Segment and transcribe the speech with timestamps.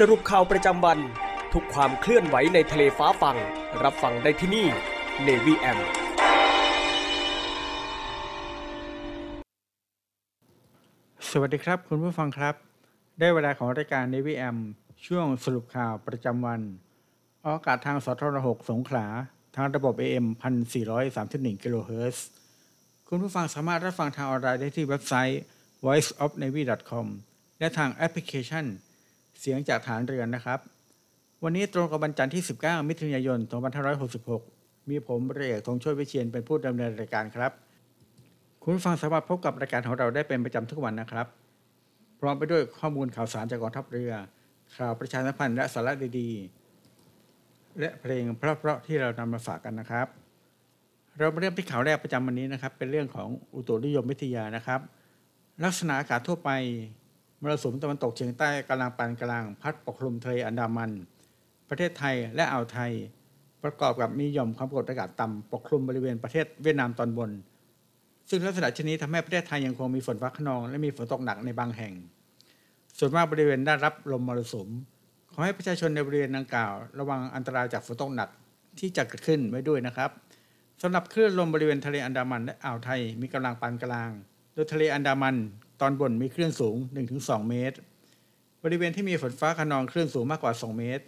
[0.00, 0.98] สรุปข่าวประจำวัน
[1.52, 3.36] ทุกความเคลื่อนไหวในทะเลฟ้าฟัง
[3.82, 4.66] รับฟังได้ที่นี่
[5.26, 5.78] Navy M
[11.30, 12.54] สวัสดีครับ คุณผู้ฟังครับ
[13.18, 14.56] ได้เวลาของรายการ Navy M
[15.06, 16.60] ช่วงสรุปข่าวประจำวัน
[17.44, 19.06] ออกอากาศทางสทรหสงขลา
[19.56, 20.26] ทางระบบ AM
[20.94, 22.26] 1431กิโลเฮิรตซ์
[23.08, 25.40] คุณผู้ฟังสามารถรับฟังทางออนไลน์ได้ที่เว็บไซต์
[25.84, 27.06] voiceofnavy.com
[27.58, 28.66] และทางแอปพลิเคชัน
[29.40, 30.58] เสียงจากฐานเรือนนะครับ
[31.42, 33.38] วันนี้ตรงกับวันจันทร์ที่ 19 มิถุนายน
[34.14, 37.52] 2566 มีผมเรียกธงช่วยวิเชียนเป็นผู้ดำเนินรายการครับ
[38.62, 41.26] คุณฟังสามารถพบกับรายการของเราได้เป็นประจำทุกวันนะครับ
[42.20, 44.12] พร้อมไปด้วยข้อมูลข่าวสารจากกองทัพเรือ
[44.76, 50.06] ข่าวประชาสัมพันธ์และสาระดีๆ และเพลงเพราะๆที่เรานำมาฝากกันนะครับ
[51.18, 54.80] เราเริ่มที่ข่าวแรกประจำวันนี้นะครับ เป็นเรื่องของอุตุนิยมวิทยานะครับ
[55.64, 56.50] ลักษณะอากาศทั่วไป
[57.44, 60.90] มรสุมตะวันตกเฉียงใต้กำลังปานกลางพัดปกคลุมทะเลอันดามัน
[61.68, 62.92] ประเทศไทยและอ่าวไทย
[63.64, 67.30] ประกอบกับมีหย่อมความกดอากาศต่ำปกคลุมบริเวณประเทศเวียดนามตอนบน
[68.28, 71.92] ซึ่งลักษณะชนี้ทำให้ประเทศไทยยังคงมีฝนฟ้าขนอง และมีฝนตกหนักในบางแห่ง
[72.98, 74.68] ส่วนมากบริเวณได้รับลมมรสุม
[75.32, 78.28] ขอให้ประชาชนในบริเวณดังกล่าว ระวังอันตรายจากฝนตกหนัก
[78.78, 80.10] ที่จะเกิดขึ้นไว้ด้วยนะครับ
[80.82, 84.10] สำหรับคลื่นลมบริเวณทะเลอันดามันและอ่าวไทยมีกำลังปานกลาง
[84.54, 85.36] โดยทะเลอันดามัน
[85.80, 86.76] ตอนบนมีคลื่นสูง
[87.12, 87.76] 1-2 เมตร
[88.64, 91.04] บริเวณที่มีฝนฟ้าขนองคลื่นสูงมากกว่า 2 เมตร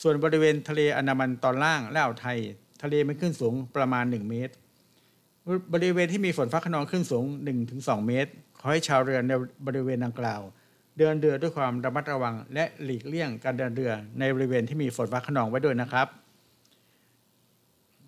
[0.00, 2.38] ส่วนบริเวณทะเลอันดามันตอนล่างและอ่าวไทย
[2.82, 4.54] ทะเลมีคลื่นสูงประมาณ 1 เมตร
[5.72, 7.24] บริเวณที่มีฝนฟ้าขนองคลื่นสูง
[7.64, 8.30] 1-2 เมตร
[8.60, 9.32] ขอให้ชาวเรือใน
[9.66, 10.40] บริเวณดังกล่าว
[10.98, 16.08] เดินเรือด้วยความระมัดระวัง และหลีกเลี่ยงการเดินเรือในบริเวณที่มีฝนฟ้าขนองไว้ด้วยนะครับ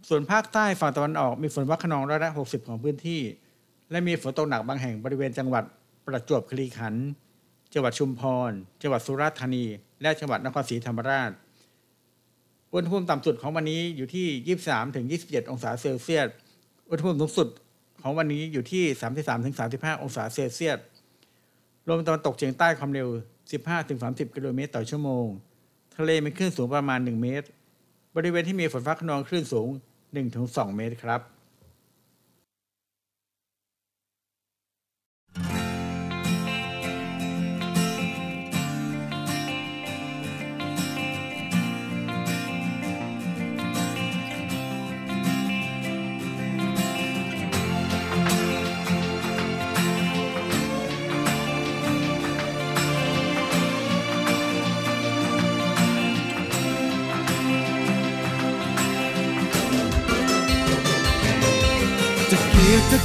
[0.08, 3.20] ส่วนภาคใต้ฝั่งตะวันออกมีฝนฟ้าขนองร้อยละ 60 ของพื้นที่
[3.90, 5.64] และมีฝนตกหนักบางแห่งบริเวณจังหวัด
[6.06, 7.06] ประจวบคีรีขันธ์
[7.72, 9.64] จังหวัดชุมพร จังหวัดสุราษฎร์ธานี
[10.02, 11.30] และจังหวัดนครศรีธรรมราช
[12.72, 16.26] อุณหภูมิต่ำสุดของวันนี้อยู่ที่ 23ถึง27 องศาเซลเซียส
[16.90, 17.48] อุณหภูมิสูงสุด
[18.02, 18.84] ของวันนี้อยู่ที่
[19.14, 20.78] 33ถึง35 องศาเซลเซียส
[21.88, 23.08] ลมตะวันตกเฉียงใต้ความเร็ว
[23.48, 25.26] 15ถึง30 กิโลเมตรต่อชั่วโมง
[25.96, 27.46] ทะเลมีคลื่นสูงประมาณ 1 เมตร
[28.16, 29.68] บริเวณที่มีฝนฟ้าขนองคลื่นสูง
[30.22, 31.20] 1-2 เมตรครับ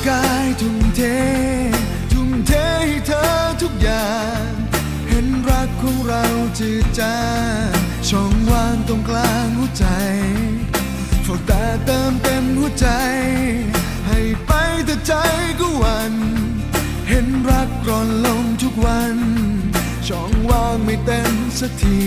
[0.08, 1.02] กายทุ่มเท
[2.12, 2.52] ทุ่มเท
[2.88, 3.24] ให้เธอ
[3.62, 4.14] ทุกอย่า
[4.46, 4.48] ง
[5.10, 6.24] เห็นรักของเรา
[6.60, 7.20] จืดจา
[7.68, 7.72] ง
[8.10, 9.88] ช่องว่างตรงกลางหัวใจ
[11.26, 12.88] ฝาแต่เติมเต็มหัวใจ
[14.08, 14.52] ให้ไป
[14.86, 15.14] แต่ใจ
[15.60, 16.14] ก็วัน
[17.10, 19.16] เห็นรักร่อนลงทุกวัน
[20.08, 22.02] ช่องว่างไม่เต็มสักที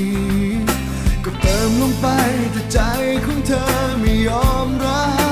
[1.25, 2.06] ก็เติมลงไป
[2.52, 2.81] แต่ใจ
[3.25, 3.64] ของเธอ
[4.00, 5.25] ไม่ยอมรับ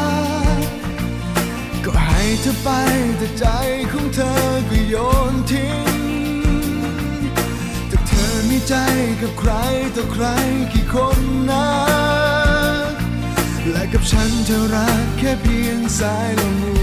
[2.43, 2.69] เธอไป
[3.19, 3.47] แต่ใจ
[3.93, 4.33] ของเธอ
[4.71, 4.95] ก็โย
[5.33, 5.87] นทิ้ง
[7.89, 8.75] แต่เธอมีใจ
[9.21, 9.53] กับใคร
[9.97, 10.25] ต่อใคร
[10.73, 11.21] กี่คน
[11.51, 11.67] นะ
[13.71, 16.74] และกับฉันเธอรักแค่เพียงสายลม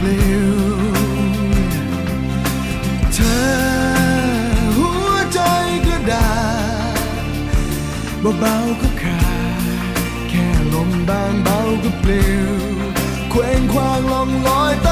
[0.00, 0.56] ปลิว
[3.14, 3.42] เธอ
[4.76, 5.40] หัวใจ
[5.86, 6.30] กระดา
[6.94, 9.22] ษเบาๆก็ขา
[9.60, 9.94] ด
[10.28, 12.52] แค่ลมบางเบาก็ปลิว
[13.30, 14.88] เคว้งคว้างลองลอยต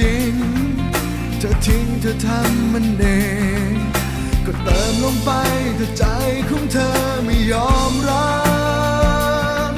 [0.00, 0.34] จริง
[1.38, 3.04] เธอทิ้งเธอทำมันเอ
[3.70, 3.72] ง
[4.46, 5.30] ก็เติมลงไป
[5.76, 6.04] แต่ใจ
[6.48, 6.90] ของเธอ
[7.24, 8.32] ไม่ยอมรั
[9.70, 9.72] บ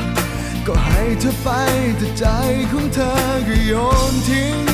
[0.67, 1.49] ก็ให้เธอไป
[1.99, 2.27] แต่ใจ
[2.73, 3.13] ของเธอ
[3.49, 3.73] ก็โย
[4.13, 4.65] นทิ้ง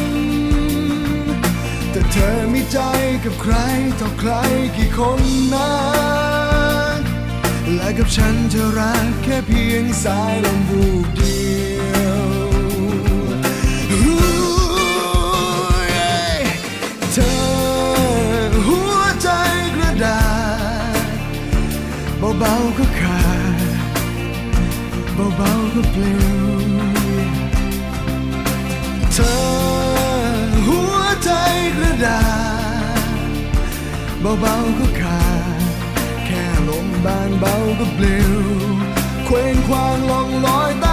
[1.90, 2.78] แต่เธอมีใจ
[3.24, 3.54] กับใคร
[4.00, 4.32] ต่อใคร
[4.76, 5.20] กี่คน
[5.54, 5.70] นะ
[7.74, 11.41] และกับฉันเธอรักแค่เพียงสายลมบูบเดียว
[25.42, 26.46] เบาก็ปลิว
[29.12, 29.34] เธอ
[30.66, 31.30] หัวใจ
[31.76, 32.22] กระดา
[32.96, 33.30] ษ
[34.40, 35.24] เบาๆก็ขา
[35.58, 35.60] ด
[36.26, 38.32] แค่ลมบานเบาก็ปลิว
[39.26, 40.86] เคว้งควางลองลอยต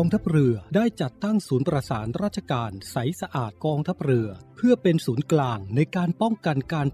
[0.00, 6.86] องทัพเรือได้จัดตั้งศูนย์ประสานราชการใสสะอาดกองทัพเรือ เพื่อเป็นศูนย์กลางในการป้องกันการ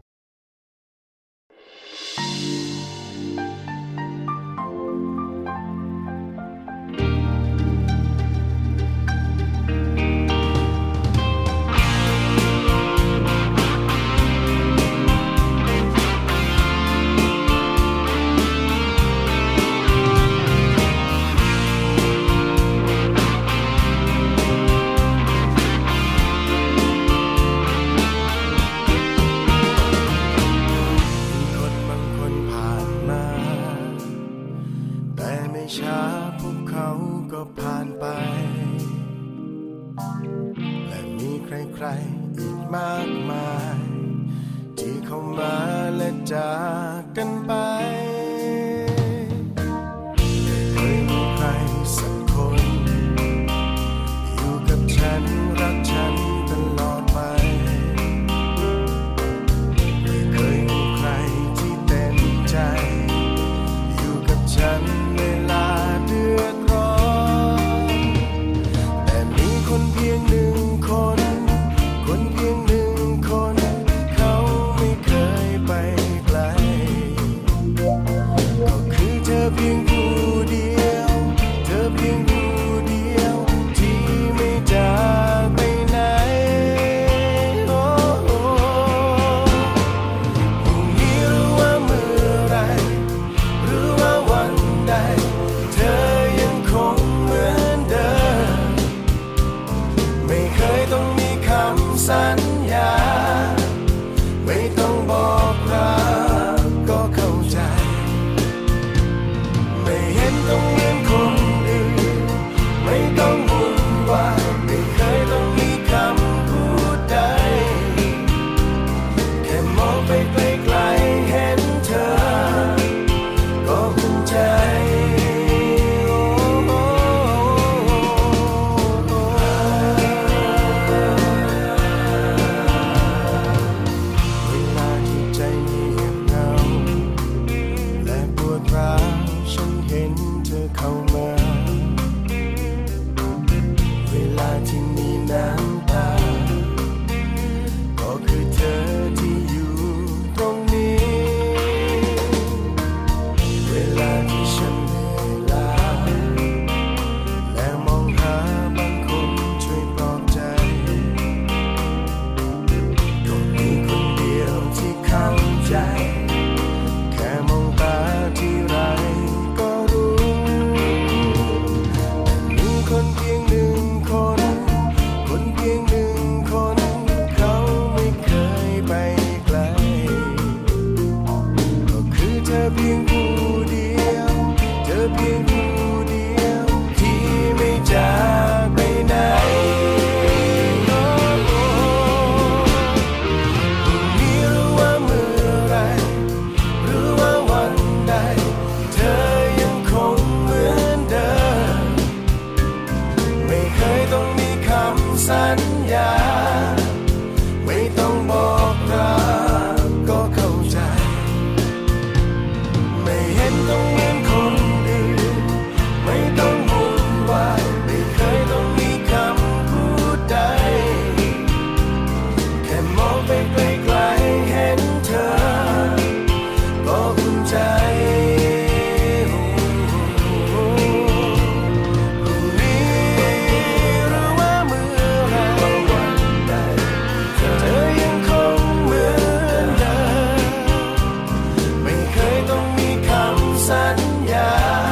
[244.36, 244.85] สั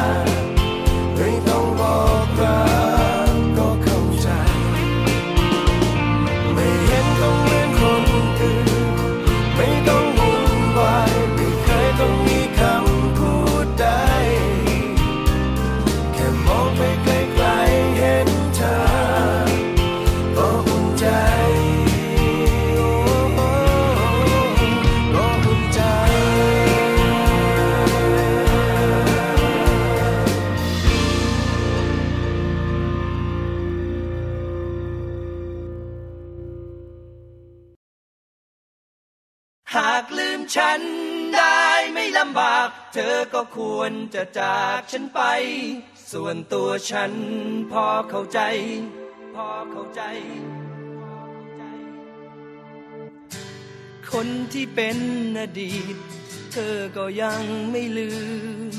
[43.37, 45.21] ก็ควรจะจากฉันไป
[46.11, 47.13] ส่วนตัวฉัน
[47.71, 48.39] พอเข้าใจ
[49.35, 50.01] พอเข้าใจ
[54.11, 54.97] คนที่เป็น
[55.39, 55.95] อดีต
[56.53, 58.11] เธอก็ยังไม่ลื
[58.73, 58.75] ม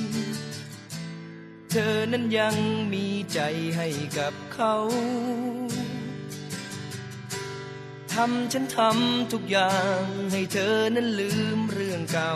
[1.71, 2.57] เธอนั้นยัง
[2.93, 3.41] มีใจ
[3.77, 4.75] ให้กับเขา
[8.13, 12.35] ทำฉันทำทุกอย่างให้เธอนั้นลืมเรื่องเก่า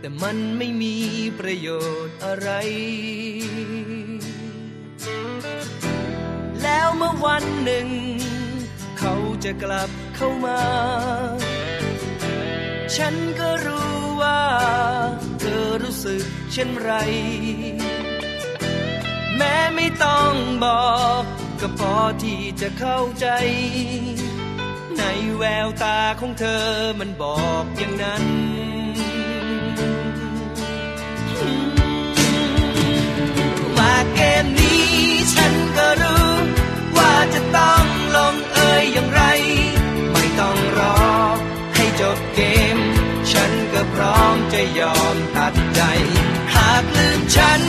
[0.00, 0.94] แต่มันไม่มี
[1.38, 1.68] ประโย
[2.06, 2.50] ชน์อะไร
[6.62, 7.88] แล้วเมื่อวันหนึ่ง
[8.98, 9.14] เขา
[9.44, 10.60] จะกลับเข้ามา
[12.96, 14.42] ฉันก็รู้ว่า
[15.40, 16.92] เธอรู้สึกเช่นไร
[19.36, 20.32] แม้ไม่ต้อง
[20.64, 21.22] บอก
[21.60, 23.26] ก็พอที่จะเข้าใจ
[24.98, 25.02] ใน
[25.36, 26.66] แววตาของเธอ
[27.00, 28.24] มันบอกอย่างนั้น
[44.80, 45.82] ยอมตัดใจ
[46.54, 47.60] หากลืมฉัน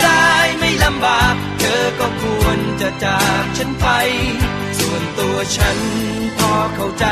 [0.00, 0.28] ได้
[0.58, 3.86] ไม่ลำบาก เธอก็ควรจะจากฉันไป
[4.78, 5.78] ส่วนตัวฉัน
[6.38, 7.06] พอเข้าใจ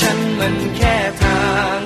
[0.00, 1.44] ฉันมันแค่ทา
[1.74, 1.78] ง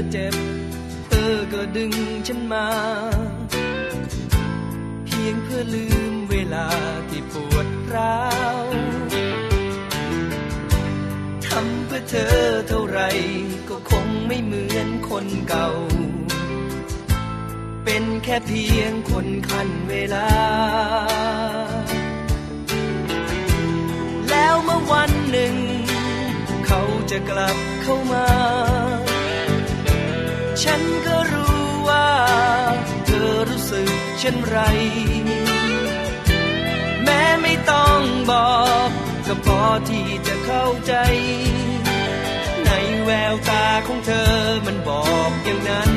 [0.00, 0.36] เธอเจ็บ
[1.08, 1.92] เธอก็ดึง
[2.26, 2.66] ฉันมา
[5.04, 6.66] เพียงเพื่อลืมเวลา
[7.08, 8.20] ที่ปวดร้า
[8.64, 8.66] ว
[11.46, 12.36] ทำเพื่อเธอ
[12.68, 13.00] เท่าไร
[13.68, 15.68] ก็คงไม่เหมือนคนเก่า
[17.84, 20.28] เป็นแค่เพียงคนคันเวลา
[24.30, 25.54] แล้วเมื่อวันหนึ่ง
[26.66, 26.80] เขา
[27.10, 28.26] จะกลับเข้ามา
[30.62, 32.08] ฉันก็รู้ว่า
[33.06, 34.58] เธอรู้สึกเช่นไร
[37.04, 38.00] แม้ไม่ต้อง
[38.30, 38.54] บอ
[38.86, 38.88] ก
[39.26, 40.94] ก็พอที่จะเข้าใจ
[42.64, 42.70] ใน
[43.04, 44.34] แววตาของเธอ
[44.66, 45.92] มันบอกอย่างนั้น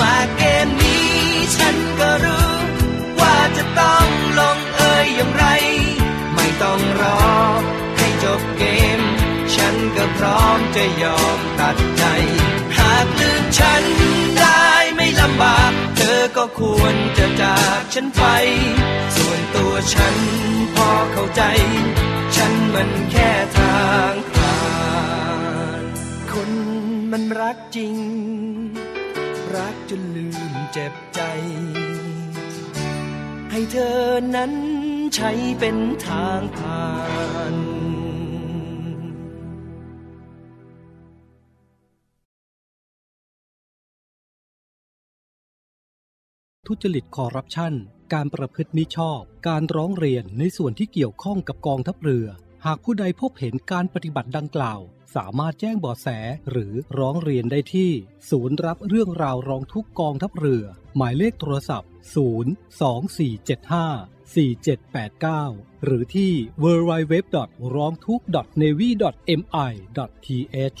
[0.00, 1.10] มาเกมนี้
[1.56, 2.50] ฉันก็รู้
[3.20, 4.06] ว่าจะต้อง
[4.38, 5.44] ลงเอยอย่างไร
[6.34, 7.20] ไม่ต้องรอ
[7.96, 8.64] ให้จบเก
[8.98, 9.00] ม
[9.68, 12.04] ฉันก็พร้อมจะยอมตัดใจ
[12.78, 13.84] หากลืมฉัน
[14.38, 18.22] ได้ไม่ลำบาก เธอก็ควรจะจากฉันไป
[19.16, 20.16] ส่วนตัวฉัน
[20.74, 21.42] พอเข้าใจ
[22.36, 24.58] ฉันมันแค่ทางผ่า
[25.80, 25.82] น
[26.32, 26.50] คน
[27.12, 27.96] มันรักจริง
[29.56, 31.20] รักจนลืมเจ็บใจ
[33.50, 34.00] ให้เธอ
[34.36, 34.52] นั้น
[35.14, 36.84] ใช้เป็นทางผ่า
[37.54, 37.56] น
[46.66, 47.74] ทุจริตคอร์รัปชัน
[48.14, 52.26] การประพฤติมิชอบ การร้องเรียนในส่วนที่เกี่ยวข้องกับกองทัพเรือ
[52.66, 54.80] หากผู้ใดพบเห็นการปฏิบัติดังกล่าว
[55.16, 56.08] สามารถแจ้งเบาะแส
[56.50, 57.90] หรือร้องเรียนได้ที่
[58.30, 60.64] ศูนย์รับเรื่องราวร้องทุกกองทัพเรือ
[60.96, 61.90] หมายเลขโทรศัพท์
[62.74, 66.32] 02475 4789 หรือที่
[66.62, 67.14] www.
[67.74, 68.26] ร้องทุกข์
[68.62, 68.88] navy
[69.40, 70.80] mi th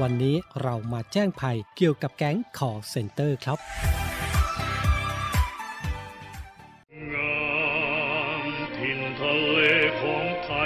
[0.00, 3.58] วันนี้เรามาแจ้งภัยเกี่ยวกับแก๊งขอเซ็นเตอร์ครับ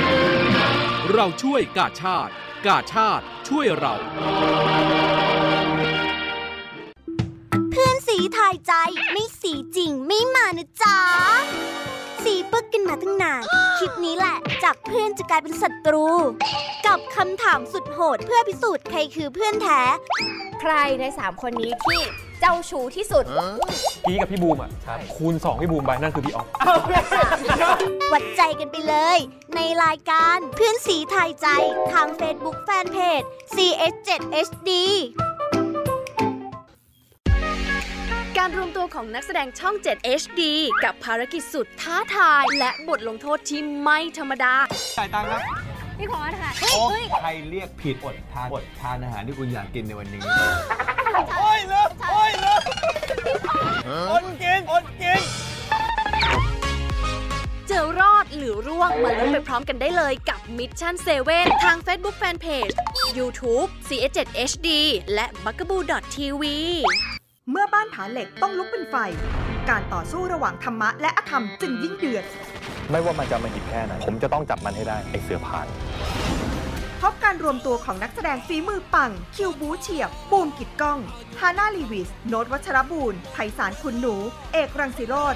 [1.09, 2.31] เราช่วยกาชาติ
[2.67, 3.93] กาชาติช่วยเรา
[7.71, 8.73] เพื่อนสีทายใจ
[9.11, 10.97] ไม่สีจริงไม่มานะจ๊ะ
[12.23, 13.41] สีปึกกันมาตั้งนาน
[13.77, 16.07] คลิปนี้แหละ จากเพื่อนจะกลายเป็นศัตรู
[16.87, 19.81] กับคำถามสุดโหดเพื่อพิสูจน์ใครคือเพื่อนแท้
[20.61, 22.01] ใครใน3คนนี้ที่
[22.41, 23.25] เจ้าชู้ที่สุด
[24.03, 24.69] พี่กับพี่บูมอะ
[25.15, 26.47] คูณ 2 พี่บูมไปนั่นคือพี่ออฟ
[28.11, 29.17] วัดใจกันไปเลย
[29.55, 31.47] ในรายการเพื่อนสีทายใจ
[31.91, 33.25] ทาง Facebook Fanpage
[33.55, 34.69] CS7HD
[38.37, 40.41] การรวมตัวของนักแสดงช่อง 7 HD
[40.83, 44.53] กับภารกิจสุดท้าทาย และบทลงโทษที่ไม่ธรรมดา
[44.97, 45.41] จ่ายตังค์ครับ
[46.01, 46.85] พี่ขอค่ะโอ้
[47.21, 50.21] ใครเรียกผิดอดทานอดทานอาหารที่คุณอยากกินในวันนี้
[51.39, 52.61] โอ้ยเลิกโอ้ยเลิก
[54.11, 55.21] อดกินอดกิน
[57.67, 60.93] เจอรอดหรือร่วงมาลุ้นไปพร้อมกันได้เลยกับ Mission
[61.29, 62.73] 7 ทาง Facebook Fanpage
[63.17, 64.19] YouTube CS7
[64.51, 64.69] HD
[65.13, 66.43] และ b u g a b o o TV
[67.49, 68.95] เมื่อบ้านผาเหล็กต้องลุกเป็นไฟ
[69.71, 72.25] การต่อสู้ระหว่างธรรมะและอธรรมจึงยิ่งเดือด
[72.91, 75.67] ไม่ว่ามันจะอำมหิตแค่ไหนผมจะต้องจับมันให้ได้ไอ้เสือผ่าน
[77.01, 80.99] พบการรวมตัวของนักแสดงฝีมือปัง คิวบู๊เฉียบ บูมกิตต์ก้อง
[81.39, 84.15] ฮาน่าลีวิส โน้ตวัชรบูลไพศาลคุณหนู
[84.53, 85.35] เอกรังสิโรจน์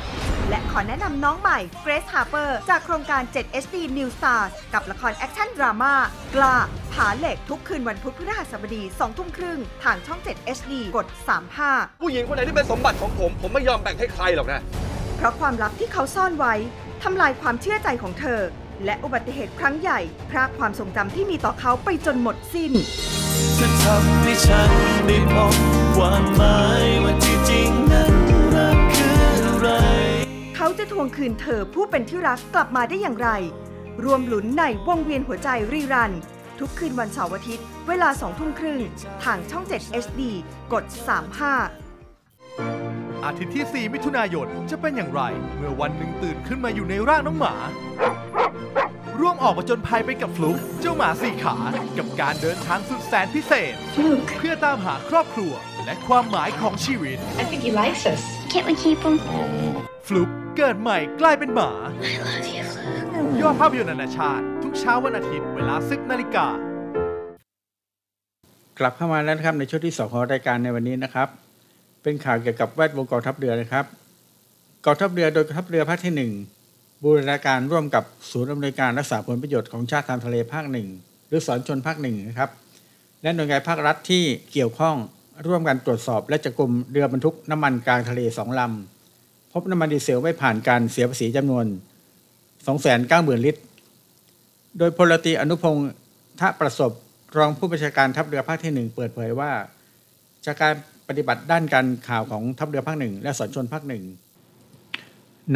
[0.49, 5.93] และขอแนะนำน้องใหม่เกรซฮาร์เปอร์จากโครงการ 7 HD New Stars กับละครแอคชั่นดราม่า
[6.35, 6.55] กล้า
[6.93, 11.07] ผาเหล็กทุกคืนวันพุธพฤหัสบดี2ทุ่มครึ่งทางช่อง 7 HD กด
[11.53, 14.61] 35 ผู้หญิงคนไหนที่เป็นสมบัติของผม ผมไม่ยอมแบ่งให้ใครหรอกนะ
[15.17, 16.53] เพราะความลับที่เขาซ่อนไว้
[17.03, 18.41] ทำลายความเชื่อใจของเธอ
[18.85, 22.71] และอุบัติเหตุครั้งใหญ่ พรากความทรงจำที่มีต่อเขาไปจนหมดสิ้น
[23.55, 24.69] เธอทำให้ฉัน
[25.07, 25.53] ได้พบ
[25.95, 28.13] ความหมายว่าที่จริงนั้น
[28.55, 29.67] รักคืออะไร
[30.55, 33.29] เขาจะทวงคืนเธอผู้เป็นที่รักกลับมาได้อย่างไร
[34.03, 36.11] รวมหลุนในวงเวียนหัวใจรีรัน
[36.59, 38.81] ทุกคืนวันเสาร์อาทิตย์ เวลาสองทุ่มครึ่ง
[39.23, 40.21] ทางช่อง 7 HD
[40.73, 40.83] กด
[42.05, 45.21] 35 อาทิตย์ที่ 4 มิถุนายนจะเป็นอย่างไร
[45.57, 47.55] เมื่อวันหนึ่งตื่นขึ้นมาอยู่ในร่างน้องหมา
[49.19, 51.57] ร่วมออกมาจนภัยไปกับฟลุกเจ้าหมาสี่ขา
[51.97, 53.73] กับการเดินทางสุดแสนพิเศษ
[54.37, 55.53] เพื่อตามหาครอบครัว
[55.85, 58.21] และความหมายของชีวิต I think he likes us.
[58.51, 59.15] Can't we keep him?
[60.09, 61.71] ฟลุกเกิดใหม่กลายเป็นหมา
[63.41, 66.47] ยอดภาพยนตร์นานาชาติ ทุกเช้าวันอาทิตย์เวลา10นาฬิกา
[68.79, 71.27] กลับเข้ามาแล้วนะครับในช่วงที่สองของรายการในวันนี้นะครับ
[72.03, 73.85] เป็นข่าวเกี่ยวกับแวดวงกองทัพเรือนะครับ
[74.85, 76.31] กองทัพเรือโดยกองทัพเรือภาคที่หนึ่ง
[77.03, 80.87] บูรณาการร่วมกับศูนย์อำนวยการรักษาผลประโยชน์ของชาติทางทะเลภาคหนึ่ง
[81.27, 82.49] หรือสอนชนภาคหนึ่งนะครับ
[83.21, 84.95] และหน่วยงานภาครัฐที่เกี่ยวข้อง
[85.47, 88.94] ร่วมกันตรวจสอบและจับกลุ่มเรือบรรทุกน้ำมันกลางทะเลสองลำ
[89.57, 91.65] พบน้ำมันดีเซลไม่ผ่านการเสียภาษีจำนวน
[92.75, 93.61] 290,000 ลิตร
[94.77, 95.89] โดยพลตีอนุพงศ์
[96.39, 96.91] ทะประสบ
[97.37, 99.51] รองผู้บัญชาการทัพเรือภาคที่หนึ่งเปิดเผยว่า
[100.45, 100.73] จากการ
[101.07, 104.03] ปฏิบัติด้านการข่าวของทัพเรือภาคหนึ่งและสอนชนภาคหนึ่ง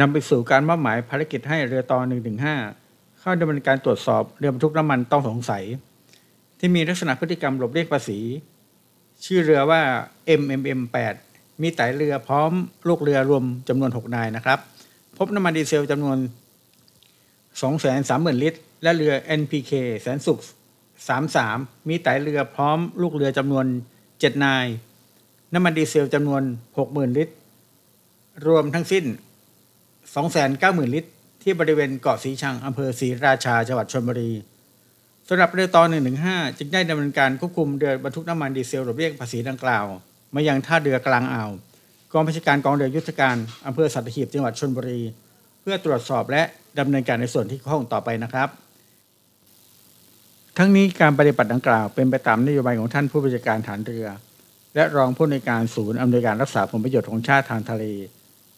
[0.00, 1.98] นำไปสู่การมอบหมายภารกิจให้เรือต่อ
[2.60, 5.62] 1-5เข้าดำเนินการตรวจสอบเรือบรรทุกน้ำมันต้องสงสัย
[6.58, 8.18] ที่มีลักษณะพฤติกรรมหลบเลี่ยงภาษี
[9.24, 9.80] ชื่อเรือว่า
[10.40, 10.80] MMM
[11.12, 11.29] 8
[11.62, 12.52] มีไตเรือพร้อม
[12.88, 14.58] ลูกเรือรวมจำนวน 6 นายนะครับ
[15.16, 16.18] พบน้ำมันดีเซลจำนวน
[17.70, 20.38] 230,000 ลิตร และเรือ NPK แสนสุข
[21.34, 23.66] 33 มีไตเรือพร้อมลูกเรือจำนวน
[24.04, 24.66] 7 นาย
[25.54, 26.42] น้ำมันดีเซลจำนวน
[26.78, 27.34] 60,000 ลิตร
[28.46, 29.04] รวมทั้งสิ้น
[30.20, 31.10] 290,000 ลิตร
[31.42, 34.32] ที่บริเวณเกาะสีชังอำเภอศรีราชาจังหวัดชลบุรี
[35.28, 35.82] สำหรับเรือต่อ
[36.20, 39.86] 115 จึงได้ดำเนินการควบคุมเรือบรรทุกน้ำมันดีเซลหลบเลี่ยงภาษีดังกล่าว
[40.34, 41.50] มายังท่าเรือกลางอ่าว
[42.12, 45.00] กองบัญชาการกองเรือยุทธการอำเภอสัตหีบจังหวัดชลบุรี
[45.60, 46.42] เพื่อตรวจสอบและ
[46.78, 48.48] ดำเนินการในส่วนที่ข้องต่อไปนะครับ
[50.58, 54.06] ทั้งนี้การปฏิบัติดังกล่าวเป็นไปตามนโยบายของท่านผู้บัญชาการฐานเรือ
[54.74, 57.84] และรองผู้ในการศูนย์อำนวยการรักษาผลประโยชน์ของชาติทางทะเล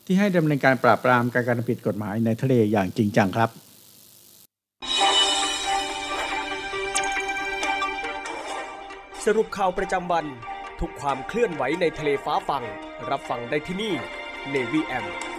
[0.06, 3.50] ที่ให้ดำเนินการปราบปรามการกระทำผิดกฎหมายในทะเลอย่างจริงจังครับ
[9.24, 10.24] สรุปข่าวประจำวัน
[10.82, 12.64] ทุกความเคลื่อนไหวในทะเลฟ้าฟัง
[13.10, 13.94] รับฟังได้ที่นี่
[14.52, 15.31] Navy M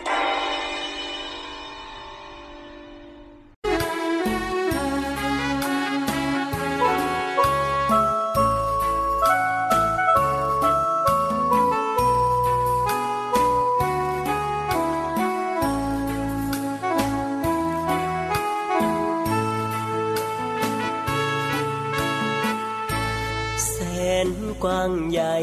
[24.64, 25.36] กว้างใหญ่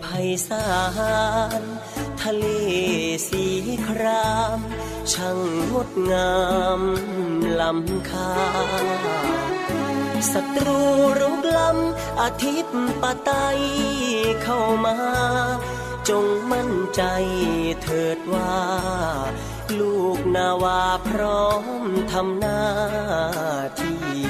[0.00, 0.06] ไพ
[0.48, 0.66] ศา
[1.60, 1.62] ล
[2.22, 2.46] ทะเล
[3.28, 3.44] สี
[3.86, 4.58] คราม
[5.12, 5.38] ช่าง
[5.72, 6.34] งดงา
[6.80, 6.82] ม
[7.60, 8.32] ล้ำค่า
[10.32, 10.80] ศัตรู
[11.20, 13.30] รุกล้ำอาทิตย์ปะไต
[14.42, 14.96] เข้ามา
[16.08, 17.02] จงมั่นใจ
[17.82, 18.56] เถิดว่า
[19.80, 21.46] ลูกนาวาพร้อ
[21.82, 22.62] มทำหน้า
[23.80, 24.29] ที่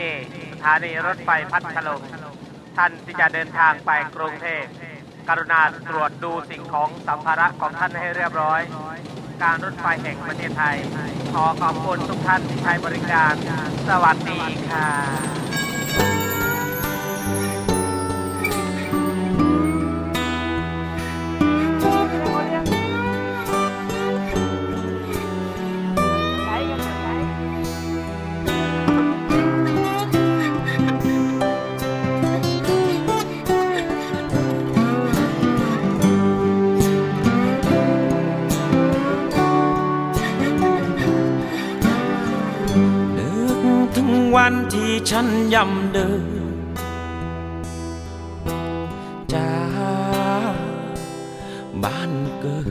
[0.00, 0.12] ที่
[0.52, 2.02] สถานีรถไฟพัทลุง
[2.76, 4.64] ท่านที่จะเดินทางไปกรุงเทพ
[5.28, 8.60] กรุณาตรวจดูสิ่งของสัมภาระของท่านให้เรียบร้อย
[9.42, 10.76] การรถไฟแห่งประเทศไทย
[11.32, 13.34] ขอขอบคุณทุกท่านที่ใช้บริการ
[13.88, 14.40] สวัสดี
[14.70, 15.29] ค่ะ
[45.08, 46.24] ฉันย่ำเดิน
[49.34, 49.54] จา
[50.52, 50.56] ก
[51.82, 52.68] บ้านเกิด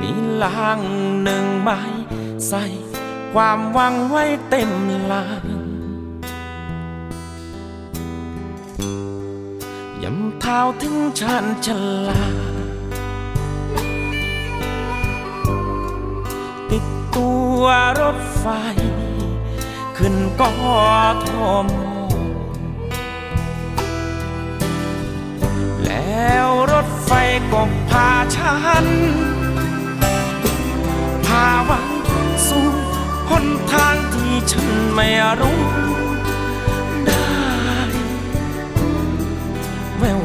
[0.00, 0.10] มี
[0.42, 0.80] ลาง
[1.22, 1.70] หนึ่งใบ
[2.48, 2.64] ใส่
[3.32, 4.70] ความหวังไว้เต็ม
[5.12, 5.46] ลาง
[10.02, 11.68] ย้ำเท้าถึงฉันฉ
[12.08, 12.39] ลา
[17.62, 17.66] ว
[18.00, 18.46] รถไฟ
[19.96, 20.52] ขึ้นกอ
[21.28, 21.30] ท
[21.64, 21.66] ม
[25.86, 27.10] แล้วรถไฟ
[27.52, 28.54] ก็พาฉั
[28.84, 28.86] น
[31.26, 31.90] พาวัง
[32.48, 32.68] สู่
[33.30, 35.08] หนทางที่ฉันไม่
[35.40, 35.62] รู้
[37.06, 37.28] ได้
[39.98, 40.20] แวว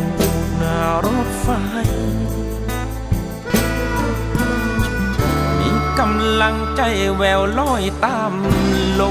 [0.57, 1.47] หน้ารถไฟ
[5.99, 6.81] กำลังใจ
[7.17, 8.33] แววลอยตาม
[8.93, 9.01] โล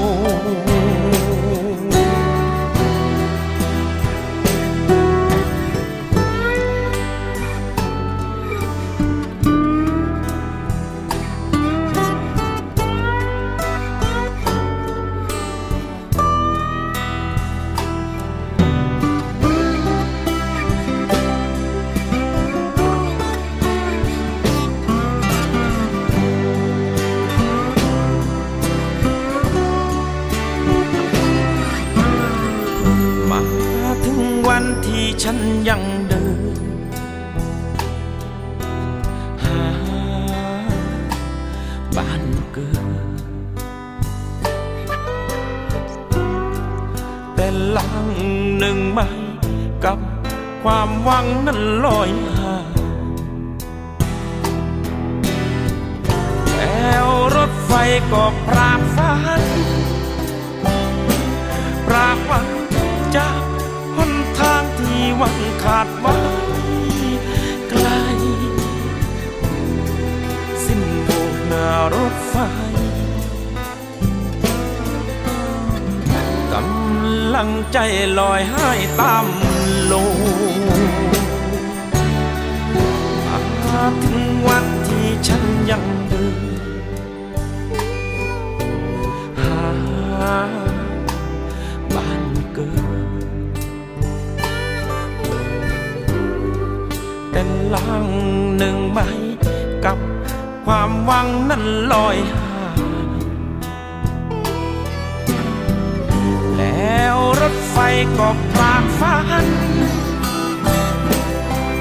[108.17, 109.15] ก็พรากฝั
[109.45, 109.47] น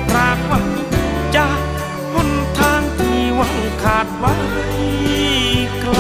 [0.09, 0.67] พรากวัง
[1.37, 1.59] จาก
[2.13, 4.35] หนทางที่หวังขาดไว้
[5.81, 5.97] ไกล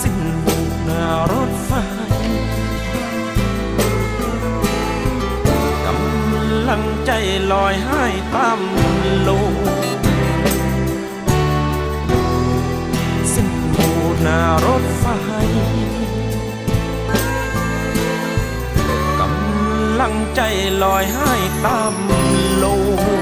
[0.00, 1.70] สิ้นบุกนารถไฟ
[5.86, 7.10] กำลังใจ
[7.52, 8.04] ลอยให้
[8.34, 8.81] ตาม
[20.02, 20.40] ลังใจ
[20.82, 21.34] ลอยให้
[21.64, 21.94] ตาม
[22.62, 22.64] ล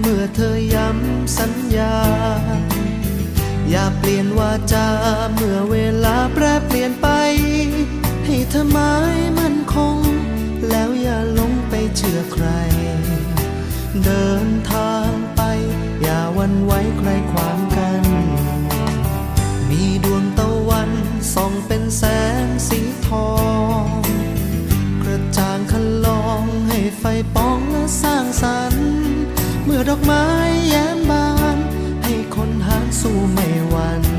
[0.00, 1.94] เมื่อเธอย้ำสัญญา
[3.70, 4.88] อย่าเปลี่ยนวาจา
[5.34, 7.08] เมื่อเวลาแปรเปลี่ยนไป
[8.24, 9.98] ให้เธอหมายมันคง
[10.68, 12.46] แล้วอย่าหลงไปเชื่อใคร
[14.04, 15.40] เดินทางไป
[16.02, 18.04] อย่าวันไว้ใครขวางกัน
[19.68, 20.90] มีดวงตะวัน
[21.34, 22.02] ส่องเป็นแส
[22.44, 23.30] งสีทอ
[23.82, 23.86] ง
[25.02, 27.04] กระจ่างคันลองให้ไฟ
[27.34, 28.71] ปองและสร้างสรรค์
[29.64, 30.24] เมื่อดอกไม้
[30.68, 31.58] แย้มบาน
[32.02, 34.11] ให้คนหาสู้ไม่หวัน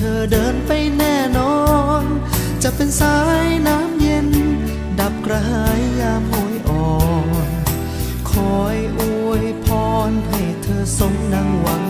[0.00, 1.56] เธอเดินไปแน่นอ
[2.02, 2.04] น
[2.62, 4.28] จะเป็นสายน้ำเย็น
[5.00, 6.88] ดับกระหายยามหอยอ่อ
[7.48, 7.50] น
[8.30, 9.66] คอยอวยพ
[10.08, 11.87] รให้เธอสมนังหวัง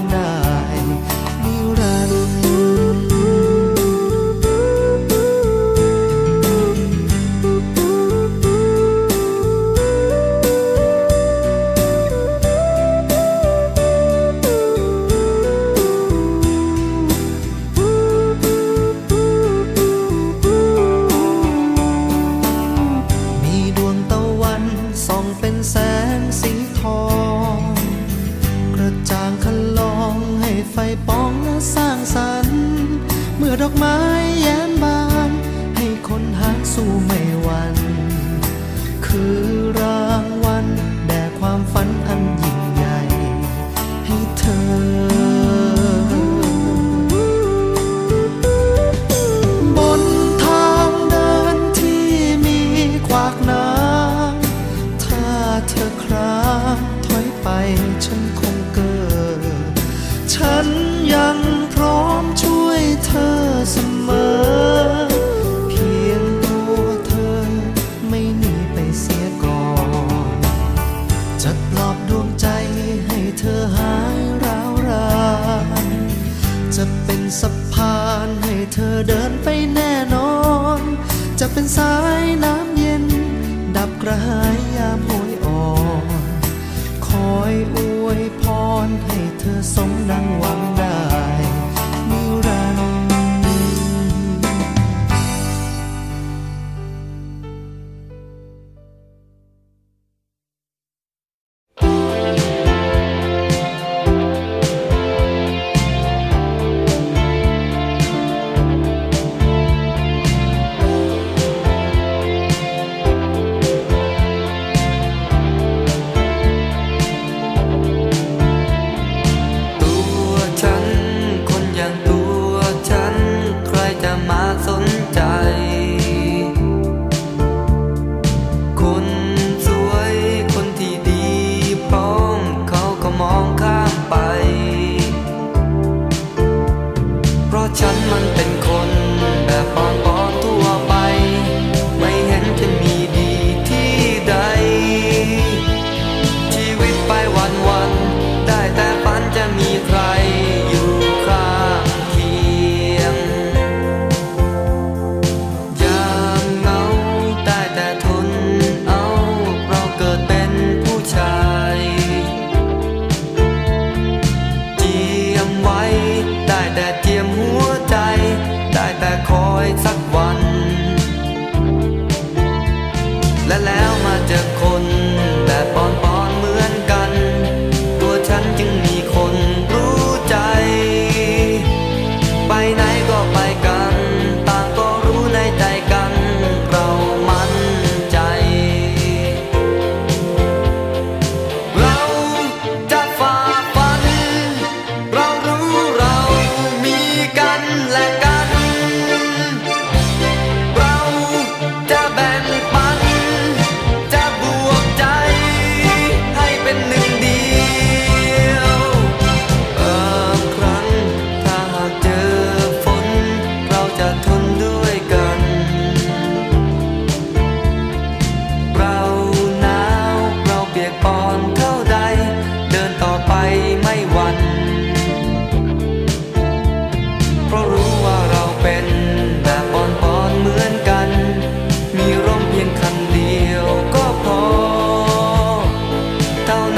[236.48, 236.77] 到。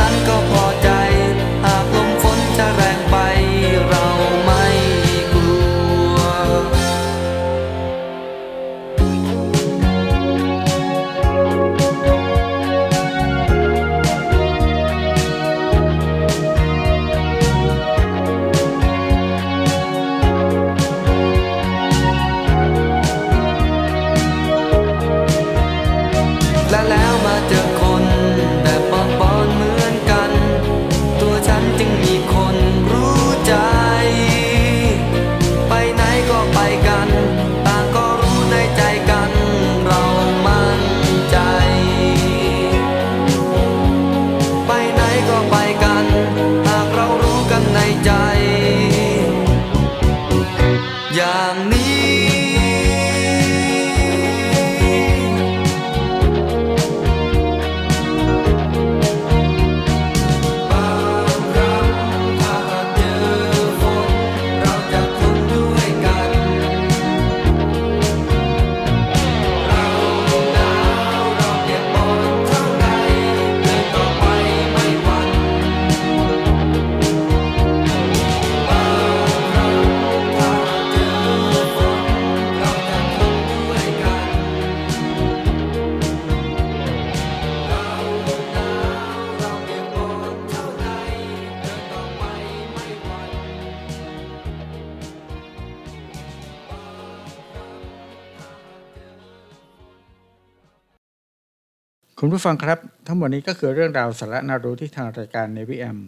[102.40, 105.98] ผู้ฟังครับ ทั้งหมดนี้ก็คือเรื่องราวสาระน่ารู้ที่ทางรายการ Navy M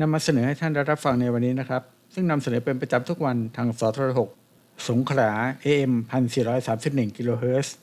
[0.00, 1.82] นำมาเสนอให้ท่านได้รับฟังในวันนี้นะครับ
[2.14, 4.08] ซึ่งนำเสนอเป็นประจำทุกวันทางสทร
[4.48, 5.30] 6สงขลา
[5.66, 5.92] AM
[6.54, 7.76] 1431กิโลเฮิรตซ์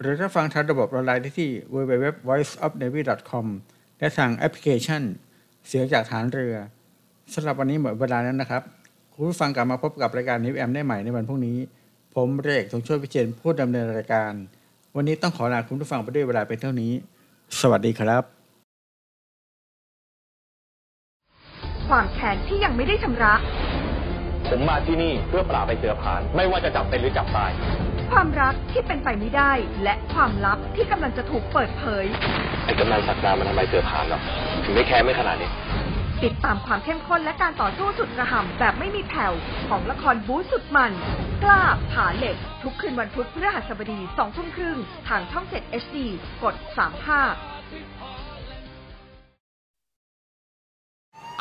[0.00, 3.46] หรือรับฟังทางระบบออนไลน์ได้ที่ www.voiceofnavy.com
[3.98, 5.02] และทางแอปพลิเคชัน
[5.66, 6.54] เสียงจากฐานเรือ
[7.34, 8.62] สำหรับวันนี้หมดเวลาแล้วนะครับ
[9.12, 11.58] คุณผู้ฟังกลับมาพบกับรายการนิวแอมได้ใหม่ในวันพรุ่งนี้
[12.14, 14.34] ผมเรกสงช่วยพิเชนผู้ดำเนินรายการ
[14.96, 16.92] วันนี้ต้องขอลาคุณผู้ฟังไปด้วยเวลาเป็นเท่านี้
[17.60, 18.22] สวัสดีครับ
[21.88, 23.34] ความแค้นที่ยังไม่ได้ชำระ
[24.48, 27.50] ผมมาที่นี่เพื่อปราบไปเสือผาน ไม่ว่าจะจับเป็นหรือจับตาย
[28.10, 32.04] ความรักที่เป็นไปไม่ได้ และความลับที่กำลังจะถูกเปิดเผย
[32.64, 34.20] ไอ้กำนันสักดามันทำไมเสือผานหรอ
[34.64, 35.50] ถึงได้แค้นไม่ขนาดนี้
[36.24, 39.34] ติดตามความเข้มข้นและการต่อสู้สุดกระห่ำแบบไม่มีแผ่ว
[39.68, 40.92] ของละครบู๊สุดมัน
[41.44, 41.62] กล้า
[41.92, 45.96] ผาเหล็ก ทุกคืนวันพุธพฤหัสบดีสองทุ่มครึ่งทางช่อง 7 HD
[46.42, 46.54] กด
[47.10, 47.55] 35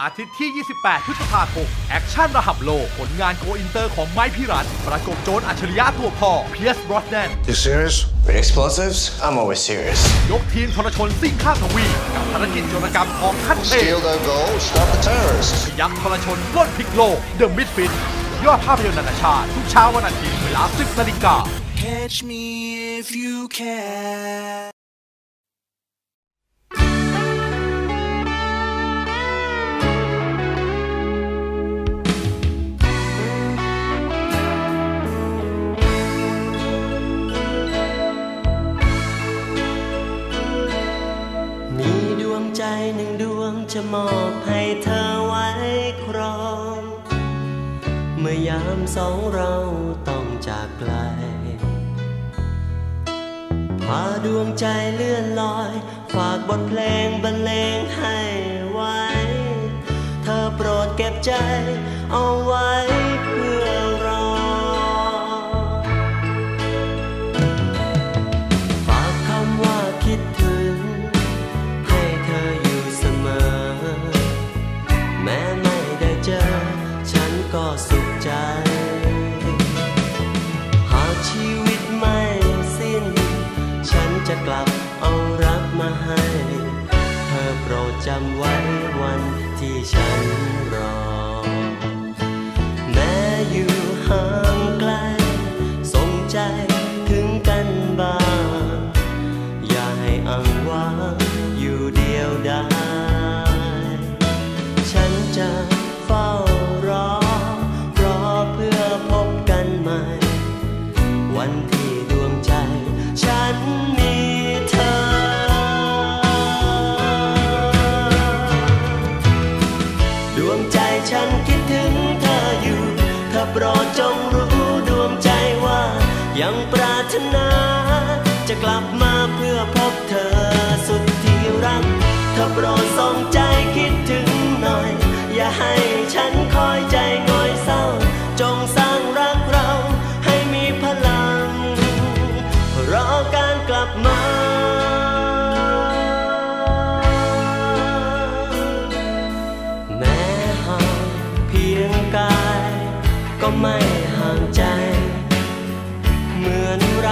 [0.02, 7.96] อาทิตย์ที่ 28 พฤษภาคม แอคชั่นระดับโลก ผลงานโกอินเตอร์ของไมค์ พิรัชต์ประกบโจรอัจฉริยะตัวพ่อ Pierce Brosnan You serious?
[8.26, 9.00] With explosives?
[9.26, 10.00] I'm always serious.
[10.32, 11.86] ยกทีมทรชนซิ่งข้ามทวีป
[12.16, 15.60] กับภารกิจโจรกรรมของขั้นเทพ Steal their gold, stop the terrorists.
[15.66, 17.91] พยัคฆ์ทรชนปล้นพลิกโลก The Misfits
[18.46, 21.36] ยอดภาพยนตร์นานาชาติ ทุกเช้าวันอาทิตย์เวลา 10นาฬิกา
[21.84, 22.43] Catch me
[23.00, 24.75] if you can.
[42.58, 45.47] ใจหนึ่งดวงจะมอบให้เธอไว้
[46.06, 46.39] ครอ
[46.78, 46.80] ง
[48.20, 49.53] เมื่อยามสองเรา
[50.10, 50.93] ต้องจากไกล
[53.84, 55.74] พาดวงใจเลื่อนลอย
[56.14, 58.18] ฝากบทเพลงบรรเลงให้
[58.72, 58.99] ไว้
[60.24, 61.34] เธอโปรดเก็บใจ
[62.12, 62.72] เอาไว้
[63.24, 63.75] เพื่อรอ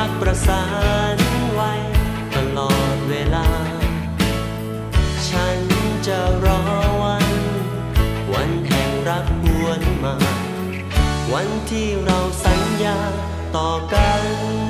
[0.07, 0.63] กประสา
[1.15, 1.17] น
[1.53, 1.71] ไว้
[2.35, 3.47] ตลอดเวลา
[5.29, 5.59] ฉัน
[6.07, 6.61] จะรอ
[7.01, 7.27] วัน
[8.33, 10.15] วันแห่งรักหวนมา
[11.33, 12.97] วันที่เราสัญญา
[13.55, 14.62] ต่อกัน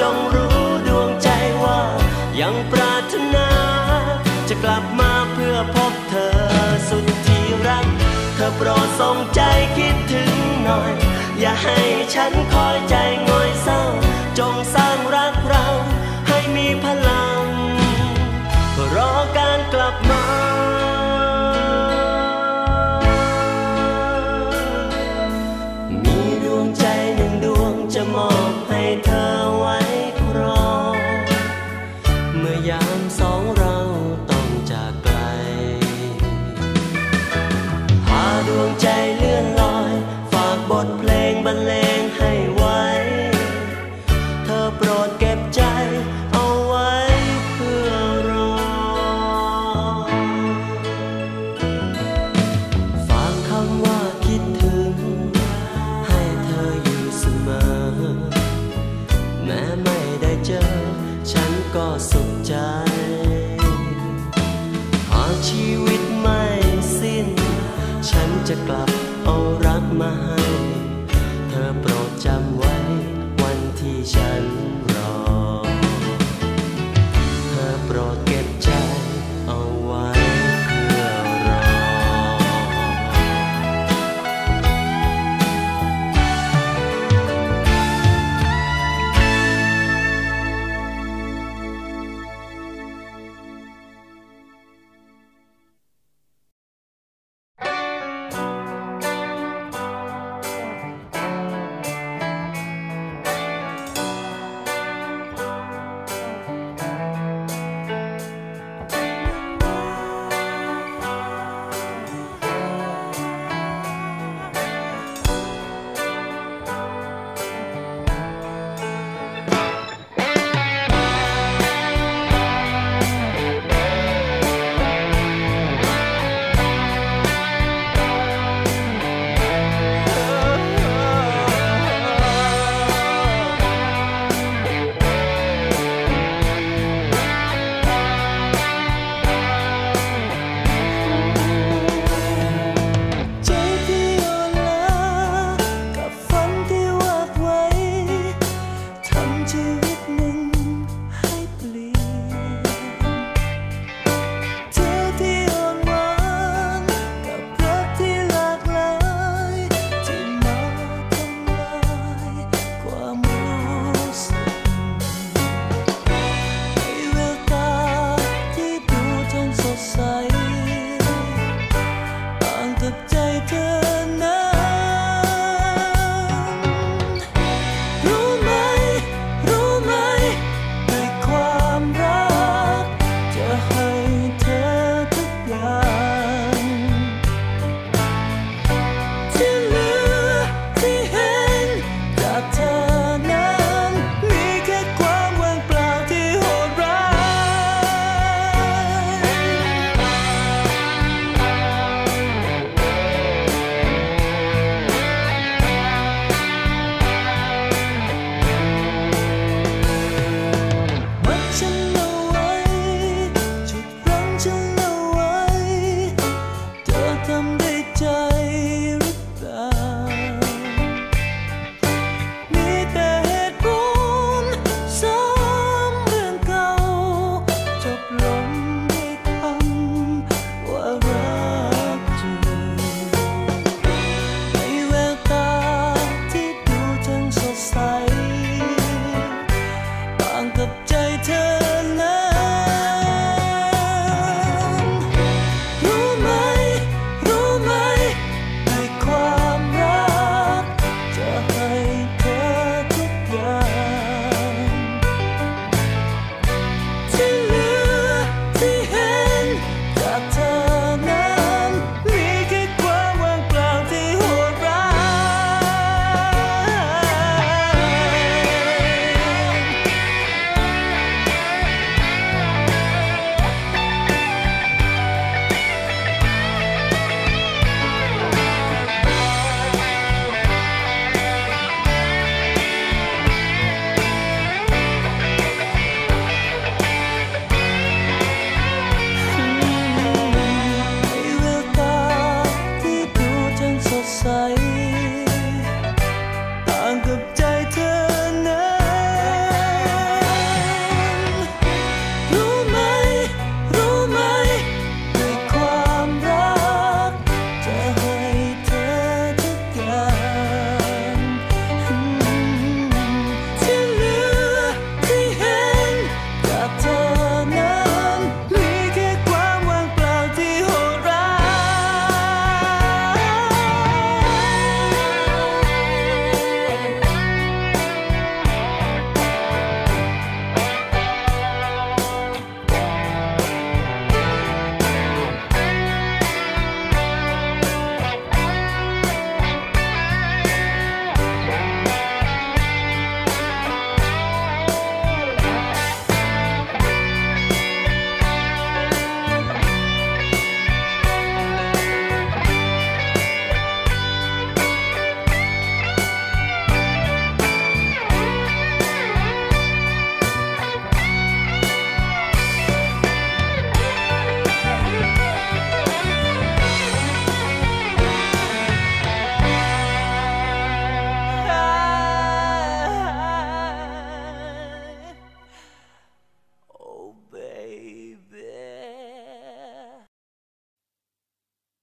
[0.00, 1.28] จงรู้ดวงใจ
[1.62, 1.80] ว่า
[2.40, 3.48] ยังปรารถนา
[4.48, 6.36] จะกลับมาเพื่อพบเธอ
[6.88, 7.86] สุดที่รัก
[8.34, 9.40] เธอโปรดส่งใจ
[9.76, 10.32] คิดถึง
[10.64, 10.92] หน่อย
[11.40, 11.78] อย่าให้
[12.14, 12.96] ฉันคอยใจ
[13.28, 13.82] ง่อยเศร้า
[14.38, 15.66] จงสร้างรักเรา
[16.28, 17.44] ให้มีพลัง
[18.94, 20.22] รอการกลับมา
[60.46, 60.62] เจอ
[61.30, 62.54] ฉันก็สุขใจ
[65.10, 66.42] หากชีวิตไม่
[66.98, 67.28] สิ้น
[68.10, 68.90] ฉันจะกลับ
[69.24, 69.36] เอา
[69.66, 70.42] รักมาให้
[71.48, 72.74] เธอโปรดจำไว้
[73.42, 74.44] วันที่ฉัน